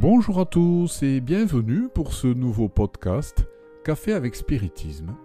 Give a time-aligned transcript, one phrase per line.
[0.00, 3.48] Bonjour à tous et bienvenue pour ce nouveau podcast
[3.84, 5.16] Café avec Spiritisme,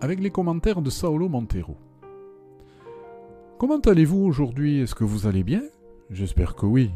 [0.00, 1.76] avec les commentaires de Saolo Montero.
[3.56, 4.80] Comment allez-vous aujourd'hui?
[4.80, 5.62] Est-ce que vous allez bien?
[6.10, 6.90] J'espère que oui.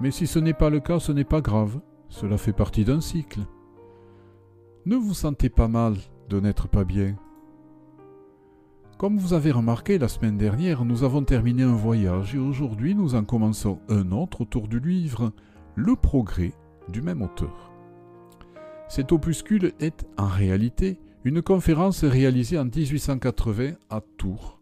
[0.00, 1.78] Mais si ce n'est pas le cas, ce n'est pas grave.
[2.08, 3.42] Cela fait partie d'un cycle.
[4.84, 5.94] Ne vous sentez pas mal
[6.28, 7.14] de n'être pas bien.
[8.98, 13.14] Comme vous avez remarqué la semaine dernière, nous avons terminé un voyage et aujourd'hui nous
[13.14, 15.32] en commençons un autre autour du livre
[15.74, 16.52] Le progrès
[16.88, 17.72] du même auteur.
[18.88, 24.60] Cet opuscule est en réalité une conférence réalisée en 1880 à Tours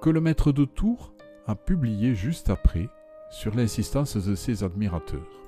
[0.00, 1.12] que le maître de Tours
[1.46, 2.88] a publié juste après,
[3.30, 5.42] sur l'insistance de ses admirateurs.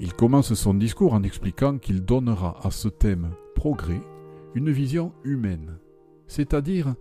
[0.00, 4.00] Il commence son discours en expliquant qu'il donnera à ce thème progrès
[4.54, 5.78] une vision humaine,
[6.26, 6.94] c'est-à-dire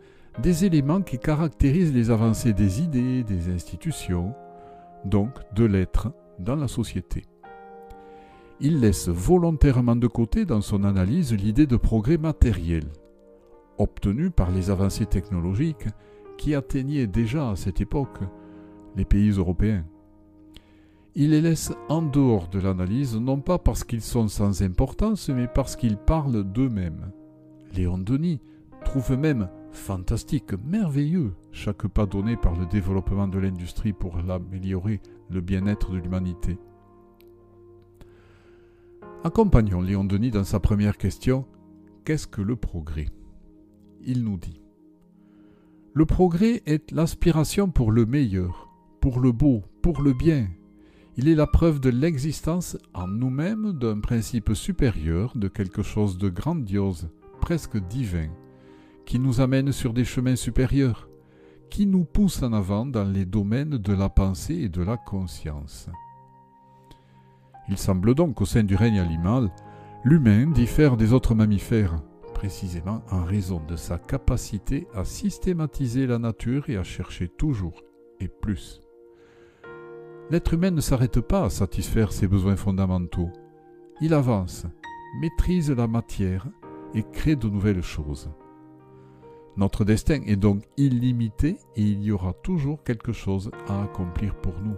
[0.43, 4.33] des éléments qui caractérisent les avancées des idées, des institutions,
[5.05, 7.23] donc de l'être dans la société.
[8.59, 12.85] Il laisse volontairement de côté dans son analyse l'idée de progrès matériel,
[13.77, 15.87] obtenus par les avancées technologiques
[16.37, 18.19] qui atteignaient déjà à cette époque
[18.95, 19.85] les pays européens.
[21.15, 25.47] Il les laisse en dehors de l'analyse, non pas parce qu'ils sont sans importance, mais
[25.47, 27.11] parce qu'ils parlent d'eux-mêmes.
[27.73, 28.41] Léon Denis
[28.83, 35.41] trouve même fantastique, merveilleux, chaque pas donné par le développement de l'industrie pour améliorer le
[35.41, 36.57] bien-être de l'humanité.
[39.23, 41.45] Accompagnons Léon Denis dans sa première question.
[42.03, 43.07] Qu'est-ce que le progrès?
[44.01, 44.61] Il nous dit.
[45.93, 48.69] Le progrès est l'aspiration pour le meilleur,
[49.01, 50.47] pour le beau, pour le bien.
[51.17, 56.29] Il est la preuve de l'existence en nous-mêmes d'un principe supérieur, de quelque chose de
[56.29, 58.29] grandiose, presque divin,
[59.05, 61.09] qui nous amène sur des chemins supérieurs,
[61.69, 65.89] qui nous pousse en avant dans les domaines de la pensée et de la conscience.
[67.69, 69.49] Il semble donc qu'au sein du règne animal,
[70.03, 72.01] l'humain diffère des autres mammifères,
[72.33, 77.81] précisément en raison de sa capacité à systématiser la nature et à chercher toujours
[78.19, 78.81] et plus.
[80.29, 83.29] L'être humain ne s'arrête pas à satisfaire ses besoins fondamentaux.
[84.01, 84.65] Il avance,
[85.21, 86.47] maîtrise la matière
[86.93, 88.29] et crée de nouvelles choses.
[89.57, 94.53] Notre destin est donc illimité et il y aura toujours quelque chose à accomplir pour
[94.61, 94.75] nous.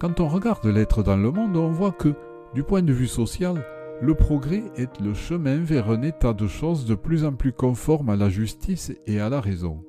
[0.00, 2.14] Quand on regarde l'être dans le monde, on voit que,
[2.52, 3.64] du point de vue social,
[4.02, 8.10] le progrès est le chemin vers un état de choses de plus en plus conforme
[8.10, 9.84] à la justice et à la raison.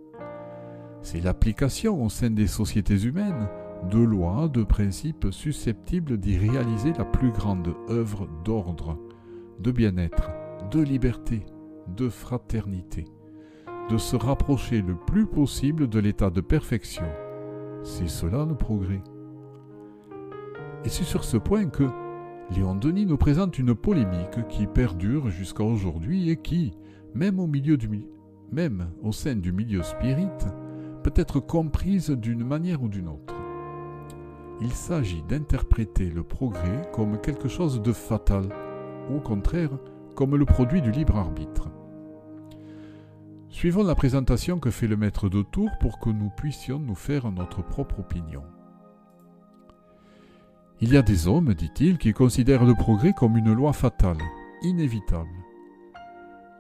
[1.02, 3.50] C'est l'application au sein des sociétés humaines
[3.90, 8.98] de lois, de principes susceptibles d'y réaliser la plus grande œuvre d'ordre,
[9.60, 10.30] de bien-être,
[10.72, 11.46] de liberté,
[11.88, 13.06] de fraternité,
[13.90, 17.06] de se rapprocher le plus possible de l'état de perfection.
[17.84, 19.04] C'est cela le progrès.
[20.84, 21.90] Et c'est sur ce point que
[22.56, 26.74] Léon Denis nous présente une polémique qui perdure jusqu'à aujourd'hui et qui,
[27.14, 27.90] même au, milieu du,
[28.52, 30.28] même au sein du milieu spirit,
[31.04, 33.34] peut être comprise d'une manière ou d'une autre.
[34.62, 38.50] Il s'agit d'interpréter le progrès comme quelque chose de fatal,
[39.10, 39.72] ou au contraire
[40.16, 41.70] comme le produit du libre arbitre.
[43.56, 47.32] Suivons la présentation que fait le maître de tour pour que nous puissions nous faire
[47.32, 48.44] notre propre opinion.
[50.82, 54.18] Il y a des hommes, dit-il, qui considèrent le progrès comme une loi fatale,
[54.62, 55.30] inévitable,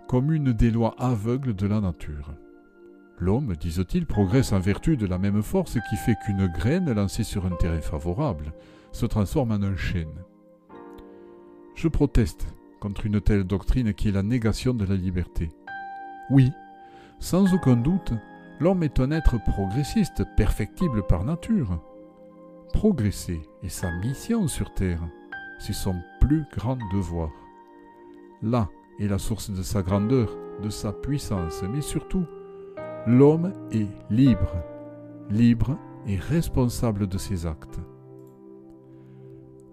[0.08, 2.34] comme une des lois aveugles de la nature.
[3.20, 7.46] L'homme, disent-ils, progresse en vertu de la même force qui fait qu'une graine lancée sur
[7.46, 8.54] un terrain favorable
[8.94, 10.24] se transforme en un chêne.
[11.76, 12.48] Je proteste
[12.80, 15.52] contre une telle doctrine qui est la négation de la liberté.
[16.30, 16.54] Oui,
[17.26, 18.14] sans aucun doute,
[18.60, 21.80] l'homme est un être progressiste, perfectible par nature
[22.72, 25.02] progresser et sa mission sur Terre.
[25.60, 27.32] C'est son plus grand devoir.
[28.44, 28.70] Là
[29.00, 30.30] est la source de sa grandeur,
[30.62, 32.26] de sa puissance, mais surtout,
[33.08, 34.56] l'homme est libre,
[35.32, 37.80] libre et responsable de ses actes.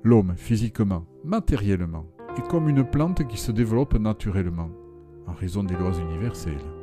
[0.04, 2.06] L'homme, physiquement, matériellement,
[2.38, 4.70] est comme une plante qui se développe naturellement,
[5.26, 6.81] en raison des lois universelles.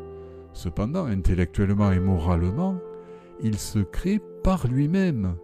[0.54, 2.78] Cependant, intellectuellement et moralement,
[3.42, 5.36] il se crée par lui-même,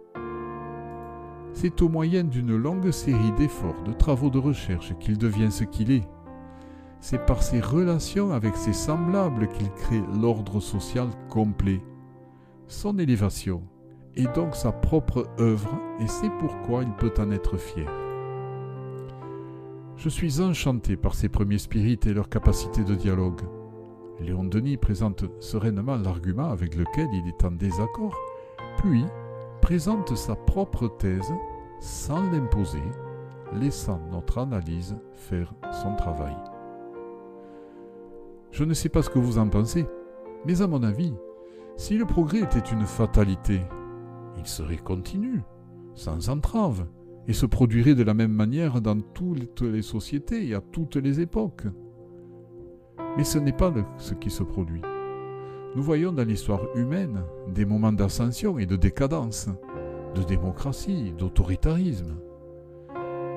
[1.56, 5.90] c'est au moyen d'une longue série d'efforts, de travaux de recherche qu'il devient ce qu'il
[5.90, 6.06] est.
[7.00, 11.80] C'est par ses relations avec ses semblables qu'il crée l'ordre social complet.
[12.68, 13.62] Son élévation
[14.16, 17.90] est donc sa propre œuvre et c'est pourquoi il peut en être fier.
[19.96, 23.40] Je suis enchanté par ces premiers spirites et leur capacité de dialogue.
[24.20, 28.16] Léon Denis présente sereinement l'argument avec lequel il est en désaccord,
[28.78, 29.04] puis
[29.60, 31.32] présente sa propre thèse
[31.80, 32.82] sans l'imposer,
[33.52, 35.52] laissant notre analyse faire
[35.82, 36.36] son travail.
[38.50, 39.86] Je ne sais pas ce que vous en pensez,
[40.46, 41.12] mais à mon avis,
[41.76, 43.60] si le progrès était une fatalité,
[44.38, 45.42] il serait continu,
[45.94, 46.86] sans entrave,
[47.28, 51.20] et se produirait de la même manière dans toutes les sociétés et à toutes les
[51.20, 51.66] époques.
[53.16, 54.82] Mais ce n'est pas ce qui se produit.
[55.74, 59.48] Nous voyons dans l'histoire humaine des moments d'ascension et de décadence,
[60.14, 62.16] de démocratie, d'autoritarisme.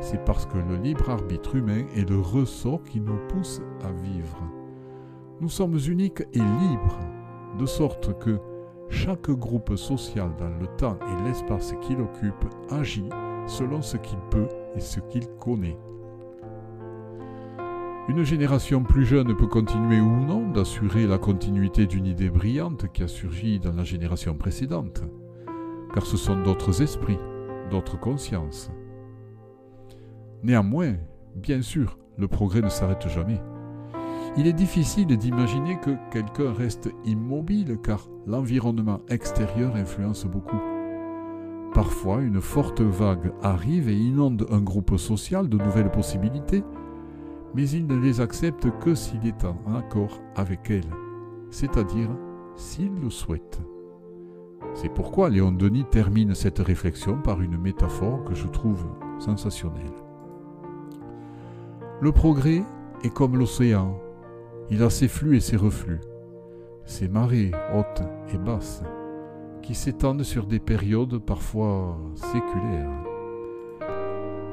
[0.02, 4.42] C'est parce que le libre arbitre humain est le ressort qui nous pousse à vivre.
[5.42, 7.00] Nous sommes uniques et libres,
[7.58, 8.40] de sorte que
[8.90, 13.10] chaque groupe social dans le temps et l'espace qu'il occupe agit
[13.48, 15.78] selon ce qu'il peut et ce qu'il connaît.
[18.10, 23.04] Une génération plus jeune peut continuer ou non d'assurer la continuité d'une idée brillante qui
[23.04, 25.04] a surgi dans la génération précédente,
[25.94, 27.20] car ce sont d'autres esprits,
[27.70, 28.72] d'autres consciences.
[30.42, 30.96] Néanmoins,
[31.36, 33.40] bien sûr, le progrès ne s'arrête jamais.
[34.38, 40.60] Il est difficile d'imaginer que quelqu'un reste immobile car l'environnement extérieur influence beaucoup.
[41.76, 46.64] Parfois, une forte vague arrive et inonde un groupe social de nouvelles possibilités,
[47.56, 50.94] mais il ne les accepte que s'il est en accord avec elles,
[51.50, 52.10] c'est-à-dire
[52.56, 53.60] s'il le souhaite.
[54.74, 58.86] C'est pourquoi Léon Denis termine cette réflexion par une métaphore que je trouve
[59.18, 59.94] sensationnelle.
[62.02, 62.64] Le progrès
[63.04, 64.00] est comme l'océan,
[64.70, 66.00] il a ses flux et ses reflux,
[66.86, 68.04] ses marées hautes
[68.34, 68.84] et basses,
[69.62, 72.90] qui s'étendent sur des périodes parfois séculaires.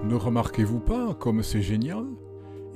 [0.05, 2.05] Ne remarquez-vous pas comme c'est génial?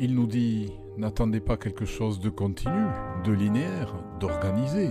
[0.03, 2.87] Il nous dit n'attendez pas quelque chose de continu,
[3.25, 4.91] de linéaire, d'organisé.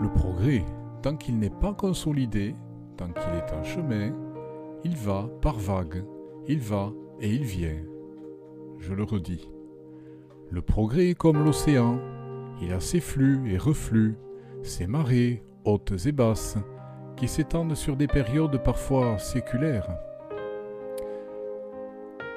[0.00, 0.64] Le progrès,
[1.02, 2.54] tant qu'il n'est pas consolidé,
[2.96, 4.12] tant qu'il est en chemin,
[4.84, 6.02] il va par vagues,
[6.48, 7.76] il va et il vient.
[8.78, 9.50] Je le redis.
[10.50, 11.98] Le progrès est comme l'océan,
[12.62, 14.16] il a ses flux et reflux,
[14.62, 16.56] ses marées hautes et basses,
[17.16, 19.90] qui s'étendent sur des périodes parfois séculaires.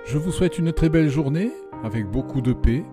[0.05, 1.51] Je vous souhaite une très belle journée
[1.83, 2.83] avec beaucoup de paix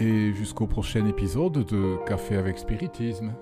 [0.00, 3.34] et jusqu'au prochain épisode de Café avec Spiritisme.